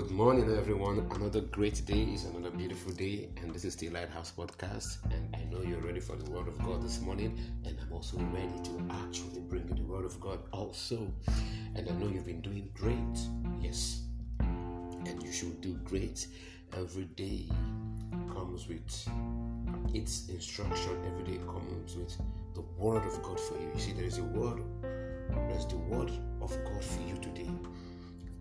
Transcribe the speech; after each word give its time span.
Good 0.00 0.12
morning, 0.12 0.50
everyone. 0.56 1.06
Another 1.14 1.42
great 1.42 1.84
day 1.84 2.04
is 2.04 2.24
another 2.24 2.50
beautiful 2.50 2.90
day, 2.90 3.28
and 3.36 3.54
this 3.54 3.66
is 3.66 3.76
the 3.76 3.90
Lighthouse 3.90 4.32
Podcast. 4.34 4.96
And 5.12 5.36
I 5.36 5.44
know 5.44 5.60
you're 5.60 5.82
ready 5.82 6.00
for 6.00 6.16
the 6.16 6.30
Word 6.30 6.48
of 6.48 6.56
God 6.64 6.82
this 6.82 7.02
morning, 7.02 7.38
and 7.66 7.76
I'm 7.78 7.92
also 7.92 8.16
ready 8.16 8.58
to 8.64 8.94
actually 9.04 9.40
bring 9.40 9.68
you 9.68 9.74
the 9.74 9.82
Word 9.82 10.06
of 10.06 10.18
God 10.18 10.38
also. 10.52 11.12
And 11.74 11.86
I 11.86 11.92
know 11.92 12.08
you've 12.08 12.24
been 12.24 12.40
doing 12.40 12.70
great, 12.72 13.18
yes, 13.60 14.04
and 14.38 15.22
you 15.22 15.30
should 15.30 15.60
do 15.60 15.74
great. 15.84 16.28
Every 16.72 17.04
day 17.04 17.50
comes 18.32 18.68
with 18.68 19.06
its 19.92 20.30
instruction, 20.30 20.96
every 21.12 21.34
day 21.34 21.44
comes 21.44 21.94
with 21.94 22.16
the 22.54 22.62
Word 22.78 23.04
of 23.04 23.22
God 23.22 23.38
for 23.38 23.60
you. 23.60 23.70
You 23.74 23.78
see, 23.78 23.92
there 23.92 24.06
is 24.06 24.16
a 24.16 24.24
Word, 24.24 24.62
there's 25.50 25.66
the 25.66 25.76
Word 25.76 26.10
of 26.40 26.56
God 26.64 26.82
for 26.82 27.02
you 27.02 27.18
today. 27.18 27.50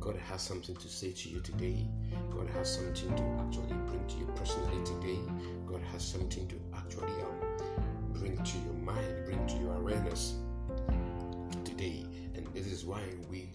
God 0.00 0.16
has 0.16 0.42
something 0.42 0.76
to 0.76 0.88
say 0.88 1.12
to 1.12 1.28
you 1.28 1.40
today. 1.40 1.86
God 2.30 2.48
has 2.50 2.74
something 2.76 3.14
to 3.16 3.22
actually 3.44 3.76
bring 3.86 4.06
to 4.08 4.16
you 4.18 4.26
personally 4.36 4.84
today. 4.84 5.18
God 5.66 5.80
has 5.92 6.04
something 6.04 6.46
to 6.48 6.60
actually 6.76 7.12
um, 7.22 8.12
bring 8.12 8.36
to 8.36 8.58
your 8.58 8.74
mind, 8.74 9.24
bring 9.24 9.44
to 9.46 9.56
your 9.56 9.74
awareness 9.74 10.36
today. 11.64 12.06
And 12.34 12.46
this 12.52 12.66
is 12.66 12.84
why 12.84 13.00
we 13.28 13.48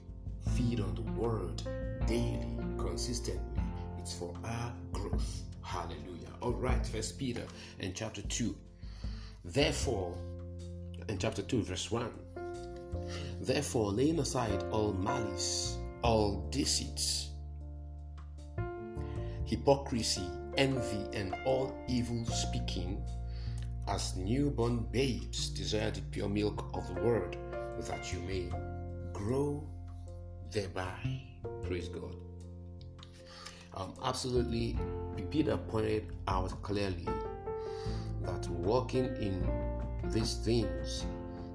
feed 0.56 0.80
on 0.80 0.96
the 0.96 1.04
word 1.14 1.62
daily, 2.08 2.58
consistently. 2.78 3.64
It's 4.00 4.14
for 4.14 4.34
our 4.44 4.74
growth. 4.92 5.44
Hallelujah. 5.62 6.30
All 6.42 6.54
right, 6.54 6.86
First 6.86 7.18
Peter 7.20 7.44
and 7.80 7.94
chapter 7.96 8.24
2. 8.24 8.56
Therefore, 9.46 10.18
in 11.08 11.18
chapter 11.18 11.44
2, 11.44 11.64
verse 11.64 11.92
1. 11.92 12.10
Therefore, 13.42 13.92
laying 13.92 14.20
aside 14.20 14.64
all 14.72 14.94
malice 14.94 15.78
all 16.04 16.48
deceits, 16.50 17.30
hypocrisy, 19.46 20.28
envy, 20.58 21.06
and 21.14 21.36
all 21.46 21.76
evil 21.88 22.26
speaking, 22.26 23.04
as 23.88 24.16
newborn 24.16 24.86
babes 24.92 25.50
desire 25.50 25.92
the 25.92 26.02
pure 26.02 26.30
milk 26.30 26.70
of 26.74 26.88
the 26.94 27.02
word, 27.02 27.38
that 27.82 28.14
you 28.14 28.20
may 28.22 28.50
grow 29.14 29.68
thereby. 30.52 31.22
Praise 31.64 31.88
God. 31.88 32.16
Um, 33.74 33.94
absolutely, 34.04 34.78
Peter 35.30 35.58
pointed 35.58 36.12
out 36.28 36.62
clearly 36.62 37.08
that 38.24 38.48
walking 38.50 39.06
in 39.18 39.48
these 40.12 40.36
things 40.44 41.06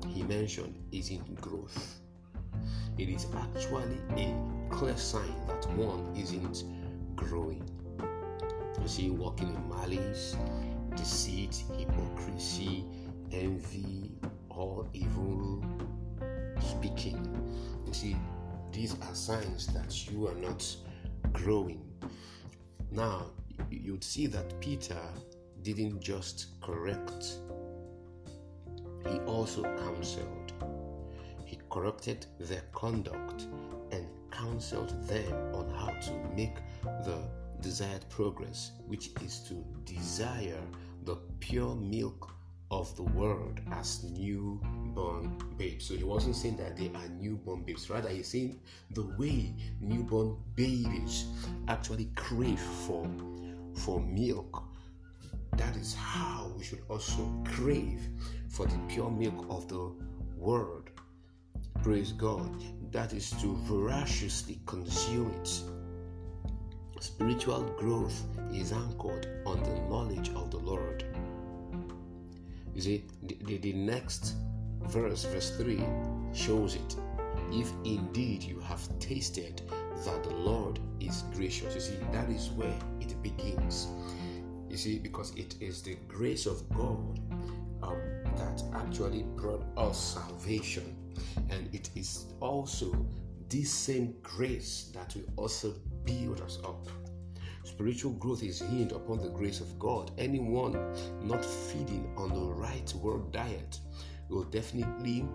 he 0.08 0.22
mentioned 0.22 0.74
is 0.92 1.10
in 1.10 1.22
growth 1.40 2.00
it 2.98 3.08
is 3.08 3.26
actually 3.36 3.98
a 4.16 4.34
clear 4.70 4.96
sign 4.96 5.34
that 5.46 5.68
one 5.72 6.14
isn't 6.16 6.64
growing. 7.14 7.62
You 8.80 8.88
see, 8.88 9.10
walking 9.10 9.48
in 9.48 9.68
malice, 9.68 10.36
deceit, 10.96 11.64
hypocrisy, 11.76 12.84
envy, 13.32 14.12
all 14.48 14.88
evil 14.92 15.62
speaking. 16.60 17.18
You 17.86 17.92
see, 17.92 18.16
these 18.72 18.94
are 19.02 19.14
signs 19.14 19.66
that 19.68 20.10
you 20.10 20.28
are 20.28 20.34
not 20.34 20.64
growing. 21.32 21.82
Now, 22.90 23.26
you'd 23.70 24.04
see 24.04 24.26
that 24.28 24.60
Peter 24.60 25.00
didn't 25.62 26.00
just 26.00 26.60
correct, 26.60 27.38
he 29.10 29.18
also 29.20 29.62
counseled 29.62 30.45
corrected 31.76 32.24
their 32.40 32.62
conduct 32.72 33.48
and 33.92 34.06
counseled 34.30 34.94
them 35.06 35.34
on 35.54 35.68
how 35.68 35.92
to 36.00 36.10
make 36.34 36.56
the 37.04 37.18
desired 37.60 38.02
progress, 38.08 38.70
which 38.86 39.10
is 39.22 39.40
to 39.40 39.62
desire 39.84 40.62
the 41.04 41.16
pure 41.38 41.74
milk 41.74 42.32
of 42.70 42.96
the 42.96 43.02
world 43.02 43.60
as 43.72 44.04
newborn 44.04 45.36
babes. 45.58 45.84
So 45.84 45.94
he 45.94 46.02
wasn't 46.02 46.36
saying 46.36 46.56
that 46.56 46.78
they 46.78 46.90
are 46.94 47.08
newborn 47.20 47.62
babes, 47.62 47.90
rather, 47.90 48.08
he's 48.08 48.28
saying 48.28 48.58
the 48.92 49.04
way 49.18 49.52
newborn 49.78 50.38
babies 50.54 51.26
actually 51.68 52.08
crave 52.16 52.58
for, 52.58 53.06
for 53.74 54.00
milk. 54.00 54.62
That 55.58 55.76
is 55.76 55.94
how 55.94 56.50
we 56.56 56.64
should 56.64 56.80
also 56.88 57.30
crave 57.44 58.00
for 58.48 58.64
the 58.64 58.78
pure 58.88 59.10
milk 59.10 59.44
of 59.50 59.68
the 59.68 59.92
word 60.38 60.85
Praise 61.86 62.10
God. 62.10 62.50
That 62.90 63.12
is 63.12 63.30
to 63.40 63.54
voraciously 63.62 64.58
consume 64.66 65.30
it. 65.40 65.62
Spiritual 66.98 67.62
growth 67.78 68.24
is 68.52 68.72
anchored 68.72 69.28
on 69.46 69.62
the 69.62 69.80
knowledge 69.88 70.30
of 70.30 70.50
the 70.50 70.56
Lord. 70.56 71.04
You 72.74 72.80
see, 72.80 73.04
the, 73.22 73.38
the, 73.44 73.58
the 73.58 73.72
next 73.74 74.34
verse, 74.88 75.26
verse 75.26 75.56
3, 75.58 75.80
shows 76.34 76.74
it. 76.74 76.96
If 77.52 77.70
indeed 77.84 78.42
you 78.42 78.58
have 78.58 78.82
tasted 78.98 79.62
that 80.04 80.24
the 80.24 80.34
Lord 80.34 80.80
is 80.98 81.22
gracious, 81.36 81.72
you 81.72 81.80
see, 81.80 81.98
that 82.10 82.28
is 82.28 82.50
where 82.50 82.76
it 83.00 83.14
begins. 83.22 83.86
You 84.68 84.76
see, 84.76 84.98
because 84.98 85.32
it 85.36 85.54
is 85.60 85.82
the 85.82 85.94
grace 86.08 86.46
of 86.46 86.68
God 86.70 87.20
um, 87.84 88.00
that 88.34 88.60
actually 88.74 89.22
brought 89.36 89.62
us 89.76 90.14
salvation 90.14 90.96
and 91.50 91.72
it 91.74 91.90
is 91.94 92.26
also 92.40 92.94
this 93.48 93.70
same 93.70 94.14
grace 94.22 94.90
that 94.94 95.14
will 95.14 95.32
also 95.36 95.74
build 96.04 96.40
us 96.40 96.58
up. 96.64 96.88
Spiritual 97.64 98.12
growth 98.12 98.42
is 98.42 98.60
hinged 98.60 98.92
upon 98.92 99.20
the 99.20 99.28
grace 99.28 99.60
of 99.60 99.78
God. 99.78 100.10
Anyone 100.18 100.72
not 101.22 101.44
feeding 101.44 102.08
on 102.16 102.30
the 102.30 102.52
right 102.54 102.92
word 102.94 103.32
diet 103.32 103.80
will 104.28 104.44
definitely 104.44 105.26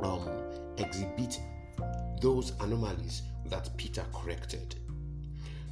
um, 0.00 0.28
exhibit 0.78 1.40
those 2.20 2.52
anomalies 2.60 3.22
that 3.46 3.74
Peter 3.76 4.04
corrected. 4.12 4.74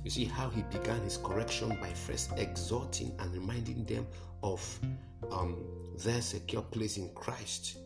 You 0.04 0.10
see 0.10 0.24
how 0.24 0.48
he 0.48 0.62
began 0.62 1.00
his 1.02 1.18
correction 1.18 1.68
by 1.80 1.90
first 1.90 2.32
exhorting 2.36 3.12
and 3.18 3.32
reminding 3.32 3.84
them 3.84 4.06
of 4.42 4.80
um, 5.30 5.62
their 5.98 6.22
secure 6.22 6.62
place 6.62 6.96
in 6.96 7.10
Christ 7.14 7.78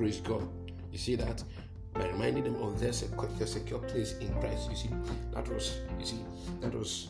Praise 0.00 0.22
God. 0.22 0.48
You 0.90 0.96
see 0.96 1.14
that? 1.16 1.44
By 1.92 2.06
reminding 2.06 2.44
them 2.44 2.54
of 2.62 2.80
their 2.80 2.90
secure, 2.90 3.28
their 3.36 3.46
secure 3.46 3.80
place 3.80 4.16
in 4.16 4.32
Christ. 4.40 4.70
You 4.70 4.76
see, 4.76 4.88
that 5.34 5.46
was, 5.46 5.76
you 5.98 6.06
see, 6.06 6.20
that 6.62 6.74
was, 6.74 7.08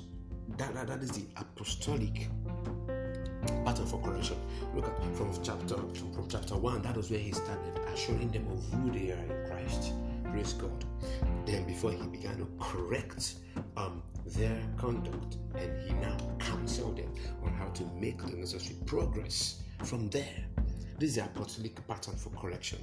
that, 0.59 0.75
that, 0.75 0.89
that 0.89 1.01
is 1.01 1.13
the 1.13 1.23
apostolic 1.37 2.27
pattern 3.65 3.87
for 3.87 4.01
correction. 4.01 4.39
Look 4.75 4.89
at 4.89 5.17
from 5.17 5.33
chapter 5.41 5.77
from, 5.77 6.13
from 6.13 6.29
chapter 6.29 6.57
one. 6.57 6.83
That 6.83 6.97
was 6.97 7.13
where 7.13 7.21
he 7.21 7.31
started 7.31 7.79
assuring 7.95 8.33
them 8.33 8.49
of 8.51 8.61
who 8.73 8.91
they 8.91 9.13
are 9.13 9.19
in 9.19 9.47
Christ. 9.49 9.93
Praise 10.25 10.55
God. 10.55 10.85
Then 11.47 11.65
before 11.69 11.93
he 11.93 12.05
began 12.09 12.39
to 12.39 12.49
correct 12.59 13.35
um, 13.77 14.03
their 14.27 14.61
conduct, 14.79 15.37
and 15.55 15.81
he 15.87 15.95
now 15.95 16.17
counseled 16.41 16.97
them 16.97 17.15
on 17.45 17.53
how 17.53 17.69
to 17.69 17.85
make 18.01 18.19
the 18.19 18.33
necessary 18.33 18.75
progress. 18.85 19.63
From 19.85 20.11
there, 20.11 20.45
this 21.01 21.11
is 21.11 21.17
the 21.17 21.25
apostolic 21.25 21.89
pattern 21.89 22.15
for 22.15 22.29
correction, 22.39 22.79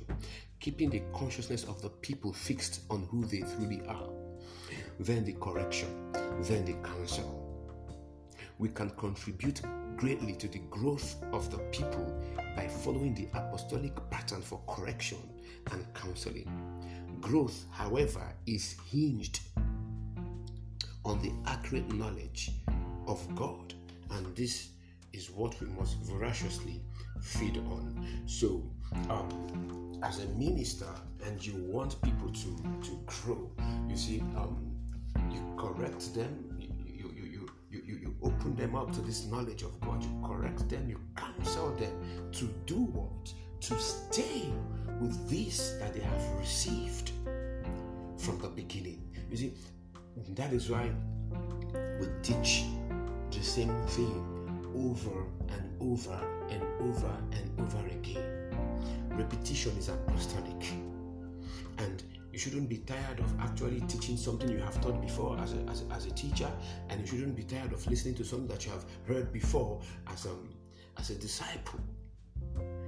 keeping 0.60 0.90
the 0.90 1.04
consciousness 1.14 1.66
of 1.66 1.80
the 1.84 1.90
people 1.90 2.34
fixed 2.34 2.82
on 2.90 3.08
who 3.12 3.24
they 3.26 3.42
truly 3.42 3.80
are. 3.88 4.10
Then 5.00 5.24
the 5.24 5.34
correction, 5.34 6.12
then 6.42 6.66
the 6.66 6.74
counsel. 6.82 7.44
We 8.58 8.70
can 8.70 8.90
contribute 8.90 9.62
greatly 9.98 10.34
to 10.34 10.48
the 10.48 10.62
growth 10.72 11.16
of 11.32 11.52
the 11.52 11.60
people 11.70 12.20
by 12.56 12.68
following 12.68 13.14
the 13.14 13.28
apostolic 13.38 13.94
pattern 14.10 14.42
for 14.42 14.60
correction 14.68 15.20
and 15.72 15.86
counseling. 15.94 16.50
Growth, 17.22 17.66
however, 17.70 18.34
is 18.48 18.78
hinged 18.90 19.42
on 21.06 21.22
the 21.22 21.32
accurate 21.46 21.94
knowledge 21.94 22.50
of 23.06 23.24
God, 23.36 23.76
and 24.10 24.36
this 24.36 24.70
is 25.14 25.30
what 25.30 25.60
we 25.62 25.68
must 25.68 25.98
voraciously 25.98 26.82
feed 27.22 27.58
on. 27.58 28.08
So, 28.26 28.64
um, 29.10 30.00
as 30.04 30.24
a 30.24 30.28
minister, 30.30 30.88
and 31.26 31.46
you 31.46 31.56
want 31.56 32.02
people 32.02 32.30
to 32.30 32.64
to 32.84 33.00
grow, 33.06 33.50
you 33.90 33.98
see, 33.98 34.22
um, 34.36 34.76
you 35.32 35.42
correct 35.58 36.14
them, 36.14 36.58
you 36.60 36.70
you, 36.86 37.12
you 37.16 37.50
you 37.72 37.82
you 37.86 37.96
you 37.98 38.16
open 38.22 38.56
them 38.56 38.76
up 38.76 38.92
to 38.94 39.02
this 39.02 39.26
knowledge 39.26 39.64
of 39.64 39.80
God. 39.82 40.04
You 40.04 40.22
correct 40.26 40.70
them, 40.70 40.90
you 40.90 41.00
counsel 41.16 41.72
them 41.76 41.94
to 42.34 42.46
do 42.66 42.76
what 42.76 43.34
to 43.62 43.80
stay 43.80 44.50
with 45.02 45.30
this 45.30 45.78
that 45.80 45.94
they 45.94 46.02
have 46.02 46.40
received 46.40 47.12
from 48.18 48.40
the 48.40 48.50
beginning. 48.50 49.02
You 49.30 49.38
see, 49.38 49.54
that 50.30 50.54
is 50.54 50.70
why 50.70 50.92
we 52.00 52.08
teach 52.22 52.66
the 53.32 53.44
same 53.44 53.76
thing 53.88 54.24
over 54.76 55.26
and 55.50 55.76
over 55.82 56.20
and 56.50 56.64
over 56.82 57.14
and 57.32 57.52
over 57.60 57.86
again. 57.88 58.24
Repetition 59.12 59.76
is 59.78 59.90
apostolic. 59.90 60.64
And 61.80 62.04
You 62.38 62.42
shouldn't 62.42 62.70
be 62.70 62.78
tired 62.78 63.20
of 63.20 63.40
actually 63.40 63.80
teaching 63.88 64.16
something 64.16 64.48
you 64.48 64.60
have 64.60 64.80
taught 64.80 65.02
before 65.02 65.40
as 65.40 65.54
a, 65.54 65.58
as 65.72 65.82
a, 65.82 65.92
as 65.92 66.06
a 66.06 66.12
teacher, 66.12 66.48
and 66.88 67.02
you 67.02 67.08
shouldn't 67.08 67.36
be 67.36 67.42
tired 67.42 67.74
of 67.74 67.84
listening 67.88 68.14
to 68.14 68.24
something 68.24 68.48
that 68.50 68.64
you 68.64 68.72
have 68.74 68.86
heard 69.08 69.34
before 69.34 69.82
as 70.06 70.28
a, 70.28 70.30
um, 70.30 70.48
as 71.00 71.10
a 71.10 71.16
disciple. 71.16 71.80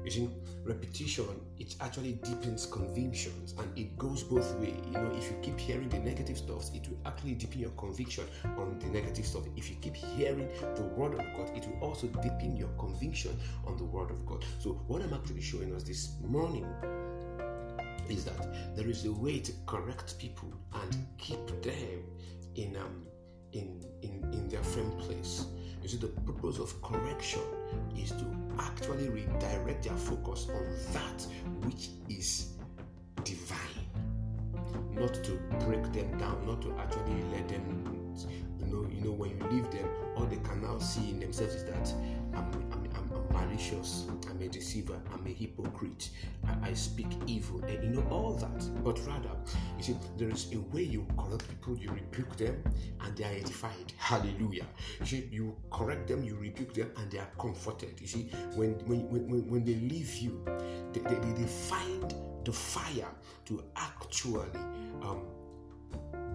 You 0.09 0.15
see, 0.15 0.29
repetition 0.63 1.27
it 1.59 1.75
actually 1.81 2.13
deepens 2.13 2.65
convictions 2.65 3.53
and 3.59 3.77
it 3.77 3.95
goes 3.95 4.23
both 4.23 4.55
ways. 4.55 4.81
You 4.87 4.93
know, 4.93 5.11
if 5.15 5.29
you 5.29 5.37
keep 5.43 5.59
hearing 5.59 5.87
the 5.87 5.99
negative 5.99 6.35
stuff, 6.35 6.73
it 6.73 6.89
will 6.89 6.97
actually 7.05 7.35
deepen 7.35 7.59
your 7.59 7.69
conviction 7.71 8.23
on 8.57 8.79
the 8.79 8.87
negative 8.87 9.23
stuff. 9.27 9.43
If 9.55 9.69
you 9.69 9.75
keep 9.81 9.95
hearing 9.95 10.49
the 10.75 10.81
word 10.81 11.13
of 11.13 11.25
God, 11.37 11.55
it 11.55 11.67
will 11.67 11.87
also 11.87 12.07
deepen 12.07 12.57
your 12.57 12.69
conviction 12.79 13.37
on 13.67 13.77
the 13.77 13.83
word 13.83 14.09
of 14.09 14.25
God. 14.25 14.43
So, 14.57 14.81
what 14.87 15.03
I'm 15.03 15.13
actually 15.13 15.41
showing 15.41 15.75
us 15.75 15.83
this 15.83 16.13
morning 16.25 16.65
is 18.09 18.25
that 18.25 18.75
there 18.75 18.87
is 18.87 19.05
a 19.05 19.11
way 19.11 19.37
to 19.39 19.51
correct 19.67 20.17
people 20.17 20.51
and 20.73 21.05
keep 21.19 21.45
them 21.61 22.03
in 22.55 22.75
um 22.77 23.05
in 23.51 23.85
in, 24.01 24.27
in 24.33 24.49
their 24.49 24.63
firm 24.63 24.89
place. 24.97 25.45
You 25.81 25.89
see, 25.89 25.97
the 25.97 26.07
purpose 26.07 26.59
of 26.59 26.81
correction 26.81 27.41
is 27.97 28.11
to 28.11 28.25
actually 28.59 29.09
redirect 29.09 29.83
their 29.83 29.95
focus 29.95 30.47
on 30.49 30.65
that 30.93 31.25
which 31.65 31.89
is 32.09 32.53
divine. 33.23 33.57
Not 34.93 35.13
to 35.13 35.31
break 35.65 35.83
them 35.93 36.17
down, 36.17 36.45
not 36.45 36.61
to 36.63 36.73
actually 36.79 37.23
let 37.31 37.47
them, 37.47 38.15
you 38.59 38.65
know, 38.65 38.87
you 38.91 39.01
know, 39.05 39.11
when 39.11 39.29
you 39.31 39.45
leave 39.49 39.71
them, 39.71 39.87
all 40.17 40.25
they 40.25 40.37
can 40.37 40.61
now 40.61 40.77
see 40.79 41.09
in 41.11 41.19
themselves 41.19 41.55
is 41.55 41.63
that 41.65 41.93
I'm, 42.33 42.51
I'm, 42.73 42.89
I'm, 42.95 43.09
malicious, 43.31 44.05
I'm 44.29 44.41
a 44.41 44.47
deceiver, 44.47 44.99
I'm 45.13 45.25
a 45.25 45.29
hypocrite, 45.29 46.09
I, 46.45 46.69
I, 46.69 46.73
speak 46.73 47.07
evil, 47.27 47.63
and 47.63 47.83
you 47.83 47.89
know 47.89 48.05
all 48.09 48.33
that. 48.35 48.83
But 48.83 48.99
rather, 49.07 49.31
you 49.79 49.85
see, 49.85 49.95
there 50.17 50.29
is 50.29 50.51
a 50.53 50.59
way 50.75 50.83
you 50.83 51.07
correct 51.17 51.47
people, 51.47 51.77
you 51.77 51.89
rebuke 51.89 52.35
them, 52.35 52.61
and 53.01 53.15
they 53.15 53.23
are 53.23 53.31
edified. 53.31 53.93
Hallelujah. 53.97 54.65
You 54.99 55.05
see, 55.05 55.29
you 55.31 55.55
correct 55.71 56.07
them, 56.09 56.21
you 56.23 56.35
rebuke 56.35 56.73
them, 56.73 56.91
and 56.97 57.09
they 57.09 57.17
are 57.17 57.29
comforted. 57.39 57.99
You 58.01 58.07
see, 58.07 58.23
when 58.55 58.71
when 58.85 59.09
when, 59.09 59.49
when 59.49 59.63
they 59.63 59.75
leave 59.75 60.15
you, 60.17 60.43
they, 60.91 60.99
they, 60.99 61.15
they 61.15 61.47
find 61.47 62.13
the 62.43 62.51
fire 62.51 63.07
to 63.45 63.63
actually 63.77 64.49
um, 65.01 65.21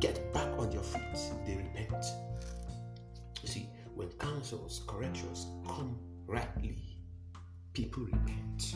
get 0.00 0.32
back 0.32 0.48
on 0.58 0.72
your 0.72 0.82
feet. 0.82 1.18
They 1.46 1.56
repent. 1.56 2.04
You 3.42 3.48
see, 3.48 3.68
when 3.94 4.08
counsels, 4.12 4.82
corrections 4.86 5.46
come 5.66 5.98
rightly, 6.26 6.96
people 7.74 8.04
repent. 8.04 8.74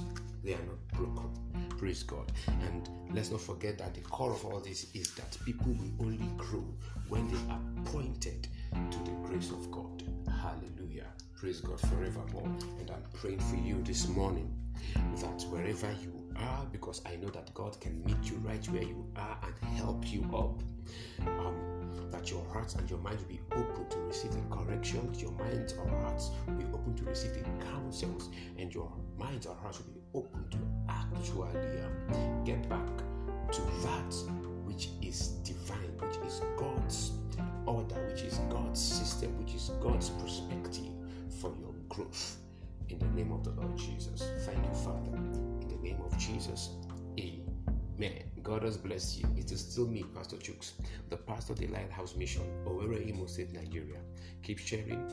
They 0.49 0.55
are 0.55 0.65
not 0.65 0.89
broken. 0.95 1.77
Praise 1.77 2.03
God. 2.03 2.33
And 2.47 2.89
let's 3.13 3.31
not 3.31 3.43
forget 3.43 3.77
that 3.77 3.93
the 3.93 4.01
core 4.01 4.33
of 4.33 4.47
all 4.47 4.61
this 4.61 4.87
is 4.95 5.13
that 5.17 5.37
people 5.45 5.75
will 5.75 6.07
only 6.07 6.27
grow 6.39 6.65
when 7.11 7.29
they 7.29 7.53
are 7.53 7.61
pointed 7.85 8.49
to 8.73 8.99
the 9.05 9.11
grace 9.27 9.51
of 9.51 9.71
God. 9.71 10.03
Hallelujah. 10.27 11.05
Praise 11.37 11.61
God 11.61 11.79
forevermore. 11.81 12.49
And 12.81 12.91
I'm 12.91 13.03
praying 13.13 13.41
for 13.41 13.57
you 13.57 13.83
this 13.83 14.09
morning 14.09 14.51
that 15.17 15.43
wherever 15.51 15.95
you 16.03 16.15
are, 16.37 16.65
because 16.73 17.03
I 17.05 17.17
know 17.17 17.29
that 17.29 17.53
God 17.53 17.79
can 17.79 18.03
meet 18.07 18.17
you 18.23 18.39
right 18.39 18.67
where 18.71 18.85
you 18.85 19.07
are 19.17 19.39
and 19.43 19.77
help 19.77 20.11
you 20.11 20.23
up. 20.35 20.63
Um, 21.27 21.68
and 22.59 22.91
your 22.91 22.99
minds 22.99 23.23
will 23.23 23.29
be 23.29 23.41
open 23.53 23.89
to 23.89 23.99
receive 23.99 24.33
the 24.33 24.41
corrections, 24.51 25.23
your 25.23 25.33
minds 25.33 25.75
or 25.75 25.89
hearts 26.01 26.31
will 26.47 26.55
be 26.55 26.65
open 26.75 26.95
to 26.97 27.05
receive 27.05 27.33
the 27.35 27.65
counsels, 27.65 28.31
and 28.59 28.75
your 28.75 28.93
minds 29.17 29.47
or 29.47 29.55
hearts 29.57 29.79
will 29.79 29.93
be 29.93 30.01
open 30.15 30.45
to 30.51 30.59
actually 30.89 31.81
um, 31.81 32.45
get 32.45 32.69
back 32.69 32.87
to 33.53 33.61
that 33.83 34.15
which 34.65 34.91
is 35.03 35.29
divine, 35.45 35.97
which 35.99 36.17
is 36.27 36.43
God's 36.57 37.13
order, 37.67 37.95
which 38.11 38.23
is 38.23 38.39
God's 38.51 38.81
system, 38.81 39.39
which 39.39 39.55
is 39.55 39.71
God's 39.81 40.11
perspective 40.11 40.93
for 41.41 41.53
your 41.61 41.73
growth. 41.89 42.37
In 42.89 42.99
the 42.99 43.07
name 43.07 43.33
of 43.33 43.45
the 43.45 43.51
Lord 43.51 43.77
Jesus. 43.77 44.23
Thank 44.45 44.65
you, 44.65 44.75
Father. 44.75 45.17
In 45.17 45.69
the 45.69 45.77
name 45.77 46.01
of 46.05 46.17
Jesus. 46.19 46.71
Amen. 47.19 48.38
God 48.49 48.63
has 48.63 48.79
blessed 48.79 49.21
you. 49.21 49.29
It 49.37 49.53
is 49.53 49.61
still 49.61 49.87
me, 49.87 50.05
Pastor 50.15 50.37
Chooks, 50.37 50.73
the 51.11 51.19
pastor 51.19 51.53
of 51.53 51.59
the 51.59 51.67
Lighthouse 51.67 52.17
Mission, 52.17 52.45
Owerri, 52.65 53.07
Imo 53.11 53.27
State, 53.27 53.53
Nigeria. 53.53 53.99
Keep 54.43 54.59
sharing, 54.59 55.05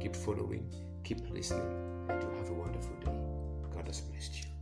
keep 0.00 0.14
following, 0.14 0.64
keep 1.02 1.28
listening, 1.28 1.66
and 2.08 2.22
you 2.22 2.28
have 2.38 2.50
a 2.50 2.54
wonderful 2.54 2.94
day. 3.04 3.10
God 3.74 3.88
has 3.88 4.00
blessed 4.00 4.44
you. 4.44 4.53